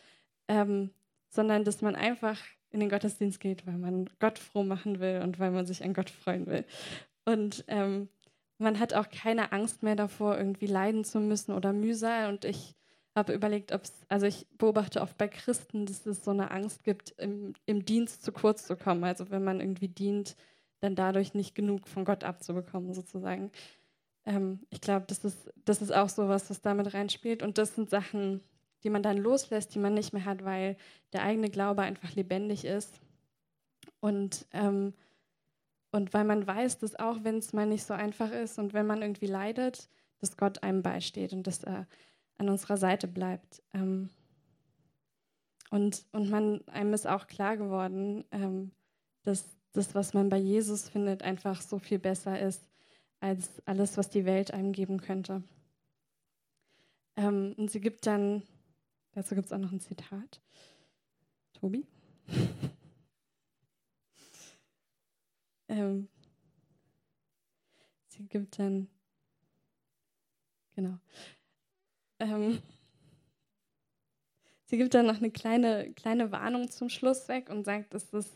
[0.47, 0.89] ähm,
[1.29, 2.39] sondern dass man einfach
[2.71, 5.93] in den Gottesdienst geht, weil man Gott froh machen will und weil man sich an
[5.93, 6.65] Gott freuen will.
[7.25, 8.09] Und ähm,
[8.61, 12.29] man hat auch keine Angst mehr davor, irgendwie leiden zu müssen oder Mühsal.
[12.29, 12.75] Und ich
[13.15, 16.83] habe überlegt, ob es, also ich beobachte oft bei Christen, dass es so eine Angst
[16.83, 19.03] gibt, im, im Dienst zu kurz zu kommen.
[19.03, 20.35] Also wenn man irgendwie dient,
[20.79, 23.51] dann dadurch nicht genug von Gott abzubekommen, sozusagen.
[24.25, 27.43] Ähm, ich glaube, das ist, das ist auch so was, was damit reinspielt.
[27.43, 28.41] Und das sind Sachen,
[28.83, 30.77] die man dann loslässt, die man nicht mehr hat, weil
[31.13, 32.99] der eigene Glaube einfach lebendig ist.
[33.99, 34.93] Und, ähm,
[35.91, 38.87] und weil man weiß, dass auch wenn es mal nicht so einfach ist und wenn
[38.87, 41.87] man irgendwie leidet, dass Gott einem beisteht und dass er
[42.37, 43.61] an unserer Seite bleibt.
[43.73, 44.09] Ähm,
[45.69, 48.71] und, und man, einem ist auch klar geworden, ähm,
[49.23, 52.63] dass das, was man bei Jesus findet, einfach so viel besser ist
[53.19, 55.43] als alles, was die Welt einem geben könnte.
[57.15, 58.43] Ähm, und sie gibt dann
[59.13, 60.41] Dazu gibt es auch noch ein Zitat.
[61.53, 61.85] Tobi?
[65.71, 66.07] ähm,
[68.07, 68.87] sie gibt dann,
[70.75, 70.97] genau,
[72.19, 72.59] ähm,
[74.65, 78.29] sie gibt dann noch eine kleine, kleine Warnung zum Schluss weg und sagt, dass das,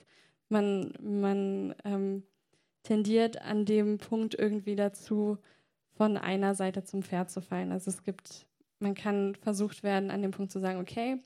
[0.50, 2.24] man, man ähm,
[2.84, 5.38] tendiert an dem Punkt irgendwie dazu,
[5.94, 7.72] von einer Seite zum Pferd zu fallen.
[7.72, 8.48] Also es gibt
[8.80, 11.18] man kann versucht werden, an dem Punkt zu sagen, okay,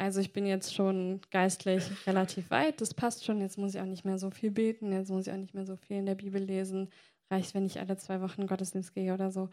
[0.00, 3.86] also ich bin jetzt schon geistlich relativ weit, das passt schon, jetzt muss ich auch
[3.86, 6.14] nicht mehr so viel beten, jetzt muss ich auch nicht mehr so viel in der
[6.14, 6.88] Bibel lesen,
[7.30, 9.50] reicht, wenn ich alle zwei Wochen Gottesdienst gehe oder so.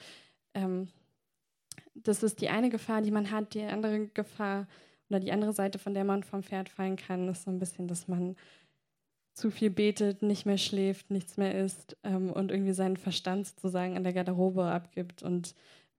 [0.53, 0.87] Ähm,
[1.95, 3.53] das ist die eine Gefahr, die man hat.
[3.53, 4.67] Die andere Gefahr
[5.09, 7.87] oder die andere Seite, von der man vom Pferd fallen kann, ist so ein bisschen,
[7.87, 8.35] dass man
[9.33, 13.97] zu viel betet, nicht mehr schläft, nichts mehr isst ähm, und irgendwie seinen Verstand sozusagen
[13.97, 15.53] an der Garderobe abgibt und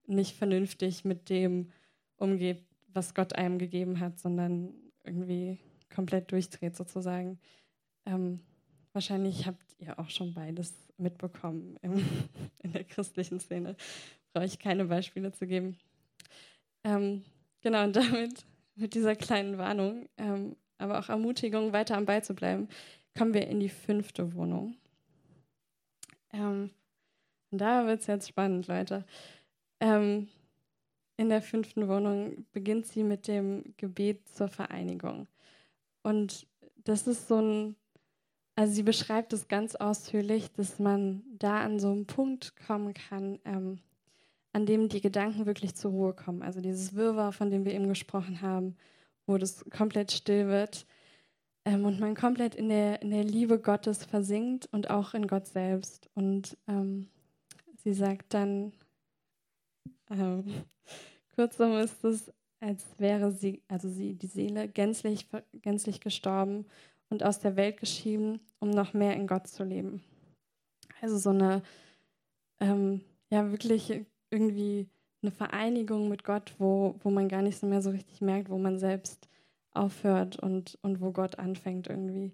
[0.07, 1.71] nicht vernünftig mit dem
[2.17, 4.73] umgeht, was Gott einem gegeben hat, sondern
[5.03, 5.59] irgendwie
[5.93, 7.39] komplett durchdreht sozusagen.
[8.05, 8.39] Ähm,
[8.93, 12.05] wahrscheinlich habt ihr auch schon beides mitbekommen im,
[12.63, 13.75] in der christlichen Szene.
[14.33, 15.77] Brauche ich keine Beispiele zu geben.
[16.83, 17.23] Ähm,
[17.61, 22.33] genau, und damit, mit dieser kleinen Warnung, ähm, aber auch Ermutigung, weiter am Ball zu
[22.33, 22.69] bleiben,
[23.17, 24.77] kommen wir in die fünfte Wohnung.
[26.31, 26.69] Ähm,
[27.51, 29.03] und da wird es jetzt spannend, Leute.
[29.79, 30.29] Ähm,
[31.19, 35.27] in der fünften Wohnung beginnt sie mit dem Gebet zur Vereinigung.
[36.01, 36.47] Und
[36.85, 37.75] das ist so ein,
[38.55, 43.37] also sie beschreibt es ganz ausführlich, dass man da an so einen Punkt kommen kann,
[43.43, 43.79] ähm,
[44.53, 46.41] an dem die Gedanken wirklich zur Ruhe kommen.
[46.41, 48.77] Also dieses Wirrwarr, von dem wir eben gesprochen haben,
[49.27, 50.85] wo das komplett still wird
[51.65, 55.47] ähm, und man komplett in der, in der Liebe Gottes versinkt und auch in Gott
[55.47, 56.09] selbst.
[56.13, 57.09] Und ähm,
[57.83, 58.71] sie sagt dann,
[60.09, 60.45] ähm,
[61.39, 65.25] kurzum ist es, als wäre sie, also sie, die Seele, gänzlich,
[65.61, 66.65] gänzlich gestorben
[67.09, 70.03] und aus der Welt geschieden, um noch mehr in Gott zu leben.
[70.99, 71.61] Also so eine,
[72.59, 72.99] ähm,
[73.29, 74.89] ja, wirklich irgendwie
[75.21, 78.57] eine Vereinigung mit Gott, wo, wo man gar nicht so mehr so richtig merkt, wo
[78.57, 79.29] man selbst
[79.71, 82.33] aufhört und, und wo Gott anfängt irgendwie.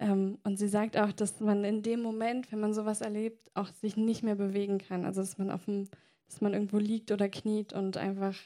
[0.00, 3.68] Ähm, und sie sagt auch, dass man in dem Moment, wenn man sowas erlebt, auch
[3.68, 5.04] sich nicht mehr bewegen kann.
[5.04, 5.88] Also dass man auf dem,
[6.26, 8.36] dass man irgendwo liegt oder kniet und einfach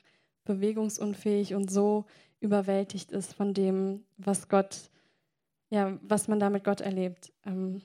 [0.44, 2.06] bewegungsunfähig und so
[2.40, 4.90] überwältigt ist von dem, was Gott,
[5.70, 7.32] ja, was man da mit Gott erlebt.
[7.44, 7.82] Ähm,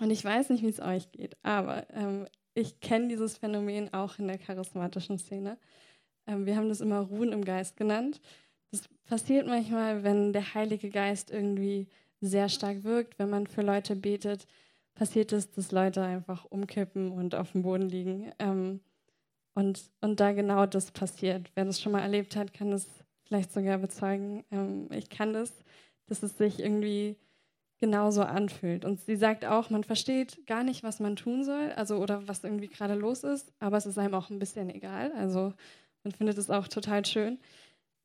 [0.00, 4.18] und ich weiß nicht, wie es euch geht, aber ähm, ich kenne dieses Phänomen auch
[4.18, 5.58] in der charismatischen Szene.
[6.26, 8.20] Ähm, wir haben das immer Ruhen im Geist genannt.
[8.70, 11.88] Das passiert manchmal, wenn der Heilige Geist irgendwie
[12.20, 14.46] sehr stark wirkt, wenn man für Leute betet,
[14.94, 18.32] passiert es, dass Leute einfach umkippen und auf dem Boden liegen.
[18.38, 18.80] Ähm,
[19.54, 21.50] und, und da genau das passiert.
[21.54, 22.86] Wer das schon mal erlebt hat, kann das
[23.24, 24.44] vielleicht sogar bezeugen.
[24.50, 25.52] Ähm, ich kann das,
[26.06, 27.16] dass es sich irgendwie
[27.80, 28.84] genauso anfühlt.
[28.84, 32.44] Und sie sagt auch, man versteht gar nicht, was man tun soll, also oder was
[32.44, 35.10] irgendwie gerade los ist, aber es ist einem auch ein bisschen egal.
[35.16, 35.52] Also
[36.04, 37.38] man findet es auch total schön.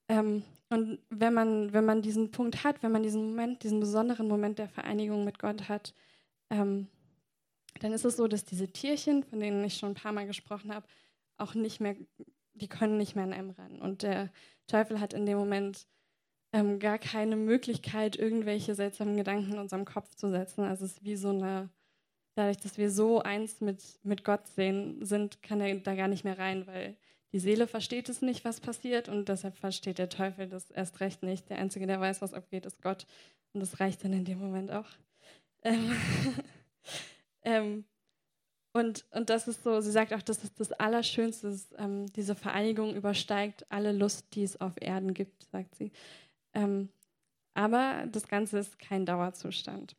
[0.10, 4.28] Ähm, und wenn man, wenn man diesen Punkt hat, wenn man diesen Moment, diesen besonderen
[4.28, 5.93] Moment der Vereinigung mit Gott hat,
[6.49, 6.88] ähm,
[7.79, 10.73] dann ist es so, dass diese Tierchen, von denen ich schon ein paar Mal gesprochen
[10.73, 10.88] habe,
[11.38, 11.95] auch nicht mehr,
[12.53, 13.79] die können nicht mehr an einem ran.
[13.79, 14.31] Und der
[14.67, 15.88] Teufel hat in dem Moment
[16.53, 20.63] ähm, gar keine Möglichkeit, irgendwelche seltsamen Gedanken in unserem Kopf zu setzen.
[20.63, 21.69] Also es ist wie so eine,
[22.36, 26.23] dadurch, dass wir so eins mit, mit Gott sehen, sind, kann er da gar nicht
[26.23, 26.97] mehr rein, weil
[27.33, 31.23] die Seele versteht es nicht, was passiert und deshalb versteht der Teufel das erst recht
[31.23, 31.49] nicht.
[31.49, 33.05] Der Einzige, der weiß, was abgeht, ist Gott
[33.53, 34.88] und das reicht dann in dem Moment auch.
[35.67, 35.95] Ähm,
[37.43, 37.86] ähm,
[38.73, 42.95] und, und das ist so, sie sagt auch, das ist das Allerschönste, ähm, diese Vereinigung
[42.95, 45.91] übersteigt alle Lust, die es auf Erden gibt, sagt sie.
[46.53, 46.89] Ähm,
[47.53, 49.95] aber das Ganze ist kein Dauerzustand.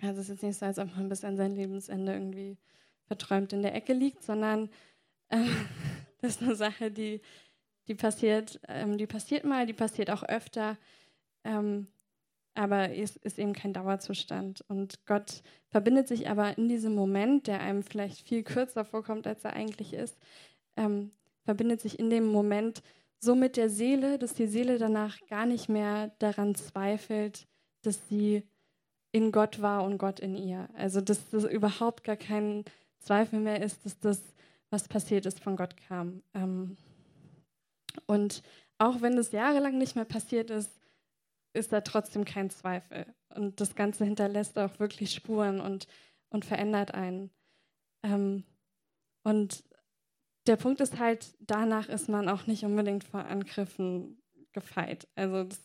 [0.00, 2.56] Also es ist jetzt nicht so, als ob man bis an sein Lebensende irgendwie
[3.06, 4.70] verträumt in der Ecke liegt, sondern
[5.28, 5.44] äh,
[6.20, 7.20] das ist eine Sache, die,
[7.88, 10.78] die passiert, ähm, die passiert mal, die passiert auch öfter,
[11.42, 11.88] ähm,
[12.58, 14.64] aber es ist eben kein Dauerzustand.
[14.66, 19.44] Und Gott verbindet sich aber in diesem Moment, der einem vielleicht viel kürzer vorkommt, als
[19.44, 20.18] er eigentlich ist,
[20.76, 21.12] ähm,
[21.44, 22.82] verbindet sich in dem Moment
[23.20, 27.46] so mit der Seele, dass die Seele danach gar nicht mehr daran zweifelt,
[27.82, 28.42] dass sie
[29.12, 30.68] in Gott war und Gott in ihr.
[30.74, 32.64] Also dass das überhaupt gar kein
[32.98, 34.20] Zweifel mehr ist, dass das,
[34.70, 36.22] was passiert ist, von Gott kam.
[36.34, 36.76] Ähm,
[38.06, 38.42] und
[38.78, 40.72] auch wenn es jahrelang nicht mehr passiert ist,
[41.52, 43.06] ist da trotzdem kein Zweifel.
[43.34, 45.86] Und das Ganze hinterlässt auch wirklich Spuren und,
[46.30, 47.30] und verändert einen.
[48.02, 48.44] Ähm,
[49.22, 49.64] und
[50.46, 54.20] der Punkt ist halt, danach ist man auch nicht unbedingt vor Angriffen
[54.52, 55.08] gefeit.
[55.14, 55.62] Also das,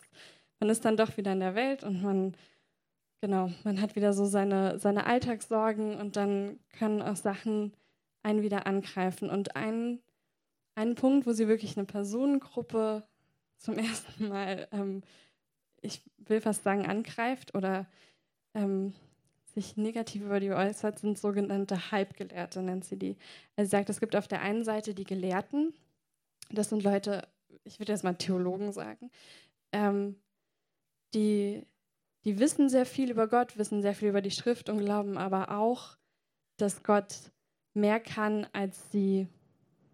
[0.60, 2.36] man ist dann doch wieder in der Welt und man,
[3.22, 7.74] genau, man hat wieder so seine, seine Alltagssorgen und dann können auch Sachen
[8.24, 9.30] einen wieder angreifen.
[9.30, 10.00] Und ein,
[10.76, 13.04] ein Punkt, wo sie wirklich eine Personengruppe
[13.58, 15.02] zum ersten Mal, ähm,
[15.84, 17.86] ich will fast sagen, angreift oder
[18.54, 18.94] ähm,
[19.54, 23.18] sich negativ über die äußert, sind sogenannte Halbgelehrte, nennt sie die.
[23.56, 25.74] Also sie sagt, es gibt auf der einen Seite die Gelehrten,
[26.50, 27.28] das sind Leute,
[27.64, 29.12] ich würde jetzt mal Theologen sagen,
[29.72, 30.16] ähm,
[31.14, 31.64] die,
[32.26, 35.52] die wissen sehr viel über Gott, wissen sehr viel über die Schrift und glauben aber
[35.52, 35.98] auch,
[36.58, 37.32] dass Gott
[37.74, 39.28] mehr kann, als sie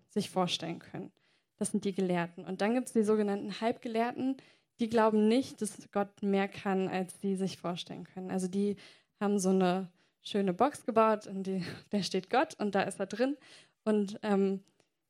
[0.09, 1.11] sich vorstellen können.
[1.57, 2.45] Das sind die Gelehrten.
[2.45, 4.43] Und dann gibt es die sogenannten Halbgelehrten, die
[4.87, 8.31] glauben nicht, dass Gott mehr kann, als sie sich vorstellen können.
[8.31, 8.77] Also die
[9.19, 9.89] haben so eine
[10.21, 13.35] schöne Box gebaut, in die, der steht Gott und da ist er drin.
[13.83, 14.61] Und ähm,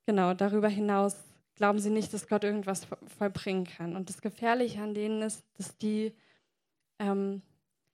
[0.05, 1.15] genau, darüber hinaus
[1.55, 3.95] glauben sie nicht, dass Gott irgendwas vollbringen kann.
[3.95, 6.15] Und das Gefährliche an denen ist, dass die
[6.99, 7.41] ähm,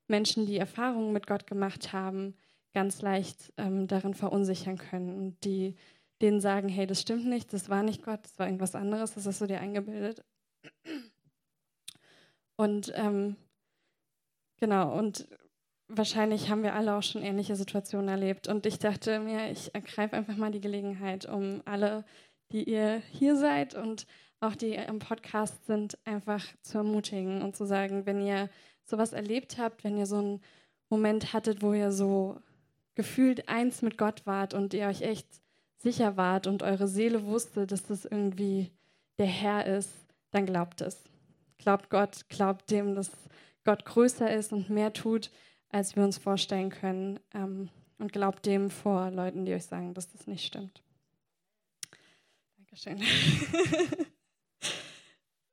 [0.08, 2.36] Menschen, die Erfahrungen mit Gott gemacht haben,
[2.74, 5.18] ganz leicht ähm, darin verunsichern können.
[5.18, 5.76] Und die
[6.22, 9.26] denen sagen, hey, das stimmt nicht, das war nicht Gott, das war irgendwas anderes, das
[9.26, 10.24] hast du dir eingebildet.
[12.58, 13.36] Und ähm,
[14.60, 15.28] genau, und
[15.88, 18.48] wahrscheinlich haben wir alle auch schon ähnliche Situationen erlebt.
[18.48, 22.06] Und ich dachte mir, ich ergreife einfach mal die Gelegenheit, um alle,
[22.52, 24.06] die ihr hier seid und
[24.40, 28.50] auch die im Podcast sind, einfach zu ermutigen und zu sagen, wenn ihr
[28.84, 30.42] sowas erlebt habt, wenn ihr so einen
[30.90, 32.40] Moment hattet, wo ihr so
[32.96, 35.28] gefühlt eins mit Gott wart und ihr euch echt
[35.78, 38.72] sicher wart und eure Seele wusste, dass das irgendwie
[39.18, 39.92] der Herr ist,
[40.32, 41.04] dann glaubt es.
[41.58, 43.12] Glaubt Gott, glaubt dem, dass
[43.64, 45.32] Gott größer ist und mehr tut,
[45.70, 47.20] als wir uns vorstellen können.
[47.34, 50.84] Ähm, und glaubt dem vor Leuten, die euch sagen, dass das nicht stimmt.
[52.58, 53.02] Dankeschön.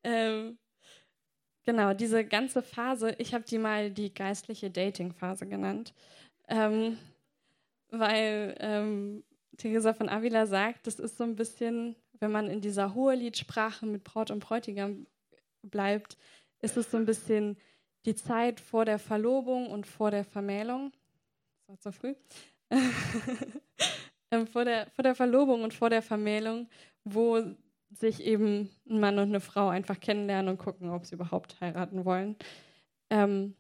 [0.04, 0.58] ähm,
[1.64, 5.94] genau, diese ganze Phase, ich habe die mal die geistliche Dating-Phase genannt,
[6.48, 6.98] ähm,
[7.90, 9.22] weil ähm,
[9.56, 14.02] Theresa von Avila sagt, das ist so ein bisschen, wenn man in dieser Hoheliedsprache mit
[14.02, 15.06] Braut und Bräutigam
[15.62, 16.16] bleibt,
[16.60, 17.56] ist es so ein bisschen
[18.04, 20.92] die Zeit vor der Verlobung und vor der Vermählung.
[21.66, 22.14] Das war zu früh.
[24.32, 26.66] Ähm, vor, der, vor der Verlobung und vor der Vermählung,
[27.04, 27.42] wo
[27.90, 32.06] sich eben ein Mann und eine Frau einfach kennenlernen und gucken, ob sie überhaupt heiraten
[32.06, 32.36] wollen.
[33.10, 33.54] Ähm,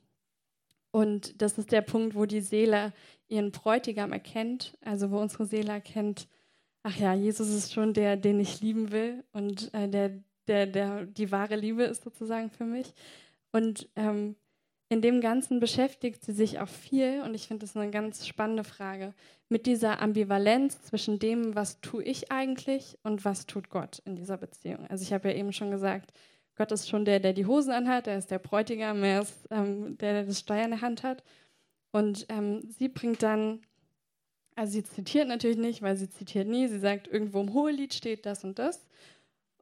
[0.90, 2.94] und das ist der Punkt, wo die Seele
[3.28, 6.26] ihren Bräutigam erkennt, also wo unsere Seele erkennt,
[6.82, 11.06] ach ja, Jesus ist schon der, den ich lieben will und äh, der, der, der
[11.06, 12.92] die wahre Liebe ist sozusagen für mich.
[13.52, 14.36] Und ähm,
[14.88, 18.62] in dem Ganzen beschäftigt sie sich auch viel, und ich finde das eine ganz spannende
[18.62, 19.14] Frage,
[19.48, 24.36] mit dieser Ambivalenz zwischen dem, was tue ich eigentlich und was tut Gott in dieser
[24.36, 24.86] Beziehung.
[24.88, 26.12] Also ich habe ja eben schon gesagt,
[26.56, 29.96] Gott ist schon der, der die Hosen anhat, er ist der Bräutigam, er ist ähm,
[29.98, 31.22] der, der das Steuer in der Hand hat.
[31.90, 33.60] Und ähm, sie bringt dann,
[34.56, 38.26] also sie zitiert natürlich nicht, weil sie zitiert nie, sie sagt, irgendwo im Hohelied steht
[38.26, 38.86] das und das.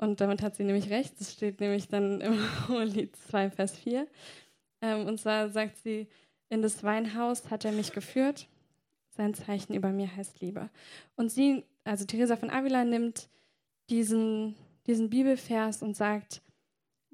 [0.00, 4.06] Und damit hat sie nämlich recht, das steht nämlich dann im Hohelied 2, Vers 4.
[4.80, 6.08] Ähm, und zwar sagt sie,
[6.48, 8.48] in das Weinhaus hat er mich geführt.
[9.10, 10.70] Sein Zeichen über mir heißt Liebe.
[11.16, 13.28] Und sie, also Teresa von Avila, nimmt
[13.90, 16.40] diesen, diesen Bibelvers und sagt,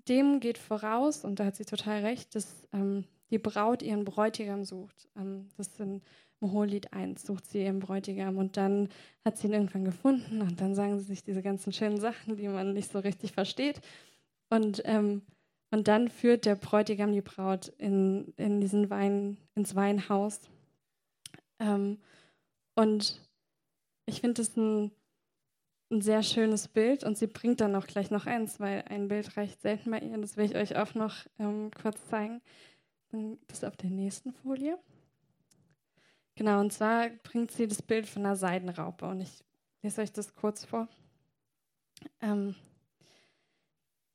[0.08, 4.64] dem geht voraus, und da hat sie total recht, dass ähm, die Braut ihren Bräutigam
[4.64, 5.08] sucht.
[5.16, 5.80] Ähm, das ist
[6.40, 8.88] in Mohollied 1, sucht sie ihren Bräutigam und dann
[9.24, 12.48] hat sie ihn irgendwann gefunden und dann sagen sie sich diese ganzen schönen Sachen, die
[12.48, 13.80] man nicht so richtig versteht.
[14.48, 15.22] Und ähm,
[15.70, 20.40] und dann führt der Bräutigam die Braut in, in diesen Wein, ins Weinhaus.
[21.58, 21.98] Ähm,
[22.74, 23.20] und
[24.06, 24.92] ich finde das ein,
[25.90, 29.36] ein sehr schönes Bild und sie bringt dann auch gleich noch eins, weil ein Bild
[29.36, 30.16] reicht selten bei ihr.
[30.18, 32.40] Das will ich euch auch noch ähm, kurz zeigen.
[33.48, 34.78] Das auf der nächsten Folie.
[36.36, 39.42] Genau, und zwar bringt sie das Bild von einer Seidenraupe und ich
[39.82, 40.86] lese euch das kurz vor.
[42.20, 42.54] Ähm,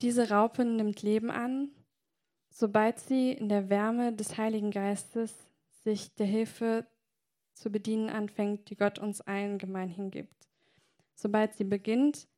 [0.00, 1.70] diese Raupe nimmt Leben an,
[2.48, 5.34] sobald sie in der Wärme des Heiligen Geistes
[5.84, 6.86] sich der Hilfe
[7.54, 10.48] zu bedienen anfängt, die Gott uns allen gemeinhin gibt.
[11.14, 12.28] Sobald sie beginnt,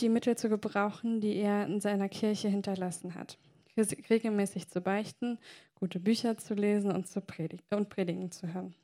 [0.00, 3.38] die Mittel zu gebrauchen, die er in seiner Kirche hinterlassen hat.
[3.76, 5.38] Regelmäßig zu beichten,
[5.80, 8.74] gute Bücher zu lesen und, zu predigen, und predigen zu hören.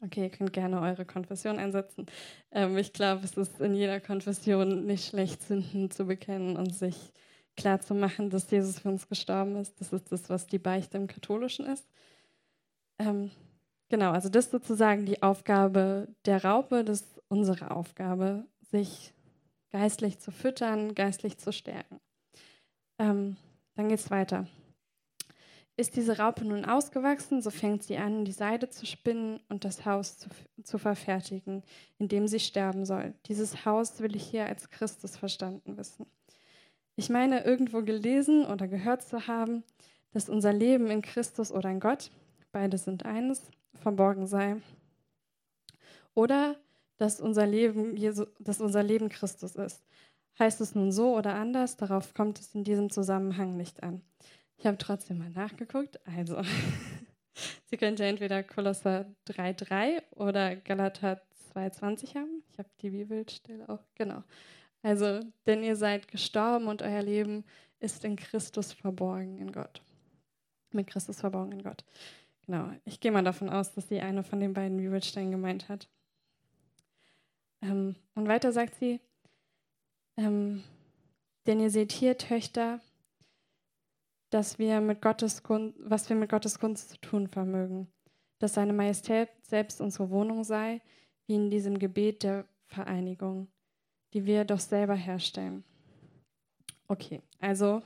[0.00, 2.06] Okay, ihr könnt gerne eure Konfession einsetzen.
[2.50, 7.12] Ähm, ich glaube, es ist in jeder Konfession nicht schlecht, Sünden zu bekennen und sich
[7.56, 9.80] klar zu machen, dass Jesus für uns gestorben ist.
[9.80, 11.86] Das ist das, was die Beichte im Katholischen ist.
[12.98, 13.30] Ähm,
[13.88, 19.14] genau, also das ist sozusagen die Aufgabe der Raupe, das ist unsere Aufgabe, sich
[19.70, 21.98] geistlich zu füttern, geistlich zu stärken.
[22.98, 23.36] Ähm,
[23.74, 24.46] dann es weiter.
[25.76, 29.84] Ist diese Raupe nun ausgewachsen, so fängt sie an, die Seide zu spinnen und das
[29.84, 30.28] Haus zu,
[30.62, 31.64] zu verfertigen,
[31.98, 33.14] in dem sie sterben soll.
[33.26, 36.06] Dieses Haus will ich hier als Christus verstanden wissen.
[36.94, 39.64] Ich meine, irgendwo gelesen oder gehört zu haben,
[40.12, 42.12] dass unser Leben in Christus oder in Gott,
[42.52, 44.56] beide sind eines, verborgen sei.
[46.14, 46.56] Oder
[46.96, 49.84] dass unser Leben, Jesu, dass unser Leben Christus ist.
[50.38, 54.02] Heißt es nun so oder anders, darauf kommt es in diesem Zusammenhang nicht an.
[54.56, 55.98] Ich habe trotzdem mal nachgeguckt.
[56.06, 56.40] Also,
[57.66, 61.20] Sie können ja entweder Kolosser 3,3 oder Galater
[61.54, 62.42] 2,20 haben.
[62.50, 64.22] Ich habe die Bibelstelle auch, genau.
[64.82, 67.44] Also, denn ihr seid gestorben und euer Leben
[67.80, 69.82] ist in Christus verborgen in Gott.
[70.72, 71.84] Mit Christus verborgen in Gott.
[72.46, 72.70] Genau.
[72.84, 75.88] Ich gehe mal davon aus, dass sie eine von den beiden Bibelstellen gemeint hat.
[77.62, 79.00] Ähm, und weiter sagt sie,
[80.16, 80.62] ähm,
[81.46, 82.80] denn ihr seht hier, Töchter,
[84.34, 87.86] dass wir mit Gottes Gunst, was wir mit Gottes Gunst zu tun vermögen.
[88.40, 90.80] Dass seine Majestät selbst unsere Wohnung sei,
[91.28, 93.46] wie in diesem Gebet der Vereinigung,
[94.12, 95.62] die wir doch selber herstellen.
[96.88, 97.80] Okay, also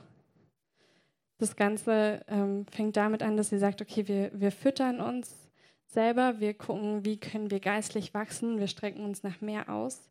[1.37, 5.51] das Ganze ähm, fängt damit an, dass sie sagt, okay, wir, wir füttern uns
[5.85, 10.09] selber, wir gucken, wie können wir geistlich wachsen, wir strecken uns nach mehr aus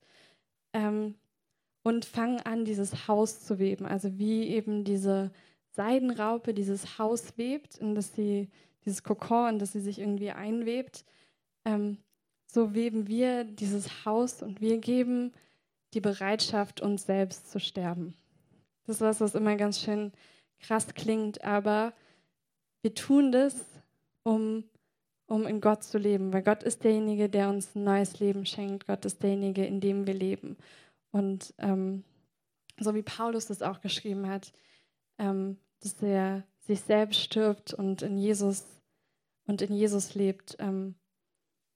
[0.72, 1.16] ähm,
[1.82, 5.32] und fangen an, dieses Haus zu weben, also wie eben diese
[5.78, 8.48] Seidenraupe dieses Haus webt, in das sie,
[8.84, 11.04] dieses Kokon, in das sie sich irgendwie einwebt,
[11.64, 11.98] ähm,
[12.46, 15.32] so weben wir dieses Haus und wir geben
[15.94, 18.14] die Bereitschaft, uns selbst zu sterben.
[18.86, 20.10] Das ist was, was immer ganz schön
[20.58, 21.92] krass klingt, aber
[22.82, 23.64] wir tun das,
[24.24, 24.64] um,
[25.26, 28.88] um in Gott zu leben, weil Gott ist derjenige, der uns ein neues Leben schenkt.
[28.88, 30.56] Gott ist derjenige, in dem wir leben.
[31.12, 32.02] Und ähm,
[32.80, 34.52] so wie Paulus das auch geschrieben hat,
[35.18, 38.64] ähm, dass er sich selbst stirbt und in Jesus
[39.46, 40.56] und in Jesus lebt.
[40.58, 40.94] Ähm,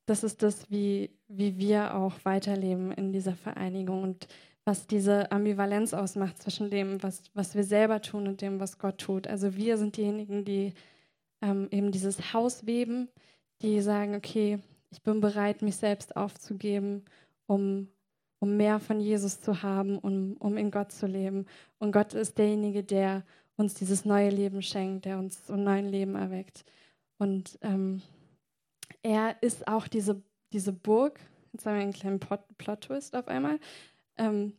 [0.06, 4.28] das ist das, wie, wie wir auch weiterleben in dieser Vereinigung und
[4.64, 8.98] was diese Ambivalenz ausmacht zwischen dem, was, was wir selber tun und dem, was Gott
[8.98, 9.26] tut.
[9.26, 10.72] Also wir sind diejenigen, die
[11.40, 13.08] ähm, eben dieses Haus weben,
[13.62, 17.04] die sagen, okay, ich bin bereit, mich selbst aufzugeben,
[17.46, 17.88] um,
[18.38, 21.46] um mehr von Jesus zu haben, um, um in Gott zu leben.
[21.78, 23.24] Und Gott ist derjenige, der
[23.62, 26.64] uns dieses neue Leben schenkt, der uns ein neues Leben erweckt.
[27.18, 28.02] Und ähm,
[29.02, 30.20] er ist auch diese,
[30.52, 31.20] diese Burg,
[31.52, 33.60] jetzt haben wir einen kleinen Plot-Twist auf einmal,
[34.18, 34.54] ähm,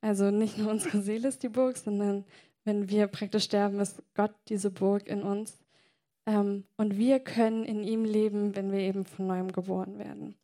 [0.00, 2.24] also nicht nur unsere Seele ist die Burg, sondern
[2.64, 5.58] wenn wir praktisch sterben, ist Gott diese Burg in uns.
[6.26, 10.36] Ähm, und wir können in ihm leben, wenn wir eben von neuem geboren werden.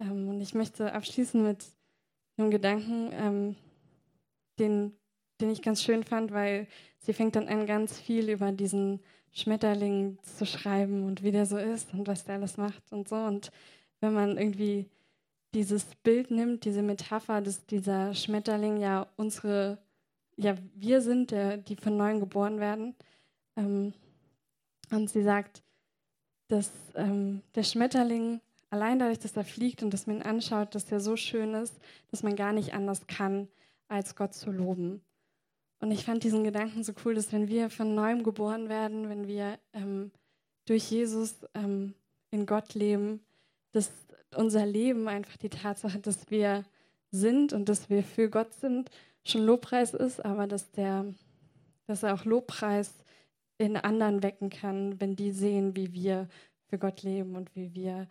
[0.00, 1.64] Ähm, und ich möchte abschließen mit
[2.36, 3.56] einem Gedanken, ähm,
[4.58, 4.97] den,
[5.40, 6.66] den ich ganz schön fand, weil
[6.98, 9.00] sie fängt dann an, ganz viel über diesen
[9.32, 13.16] Schmetterling zu schreiben und wie der so ist und was der alles macht und so.
[13.16, 13.50] Und
[14.00, 14.86] wenn man irgendwie
[15.54, 19.78] dieses Bild nimmt, diese Metapher, dass dieser Schmetterling ja unsere,
[20.36, 22.94] ja, wir sind, der, die von neuem geboren werden.
[23.56, 23.92] Ähm,
[24.90, 25.62] und sie sagt,
[26.48, 30.90] dass ähm, der Schmetterling allein dadurch, dass er fliegt und dass man ihn anschaut, dass
[30.90, 31.74] er so schön ist,
[32.10, 33.48] dass man gar nicht anders kann,
[33.88, 35.00] als Gott zu loben.
[35.80, 39.26] Und ich fand diesen Gedanken so cool, dass wenn wir von neuem geboren werden, wenn
[39.26, 40.10] wir ähm,
[40.66, 41.94] durch Jesus ähm,
[42.30, 43.20] in Gott leben,
[43.72, 43.90] dass
[44.34, 46.64] unser Leben einfach die Tatsache, dass wir
[47.10, 48.90] sind und dass wir für Gott sind,
[49.24, 51.06] schon Lobpreis ist, aber dass, der,
[51.86, 52.92] dass er auch Lobpreis
[53.56, 56.28] in anderen wecken kann, wenn die sehen, wie wir
[56.66, 58.08] für Gott leben und wie wir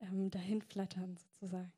[0.00, 1.72] ähm, dahin flattern sozusagen.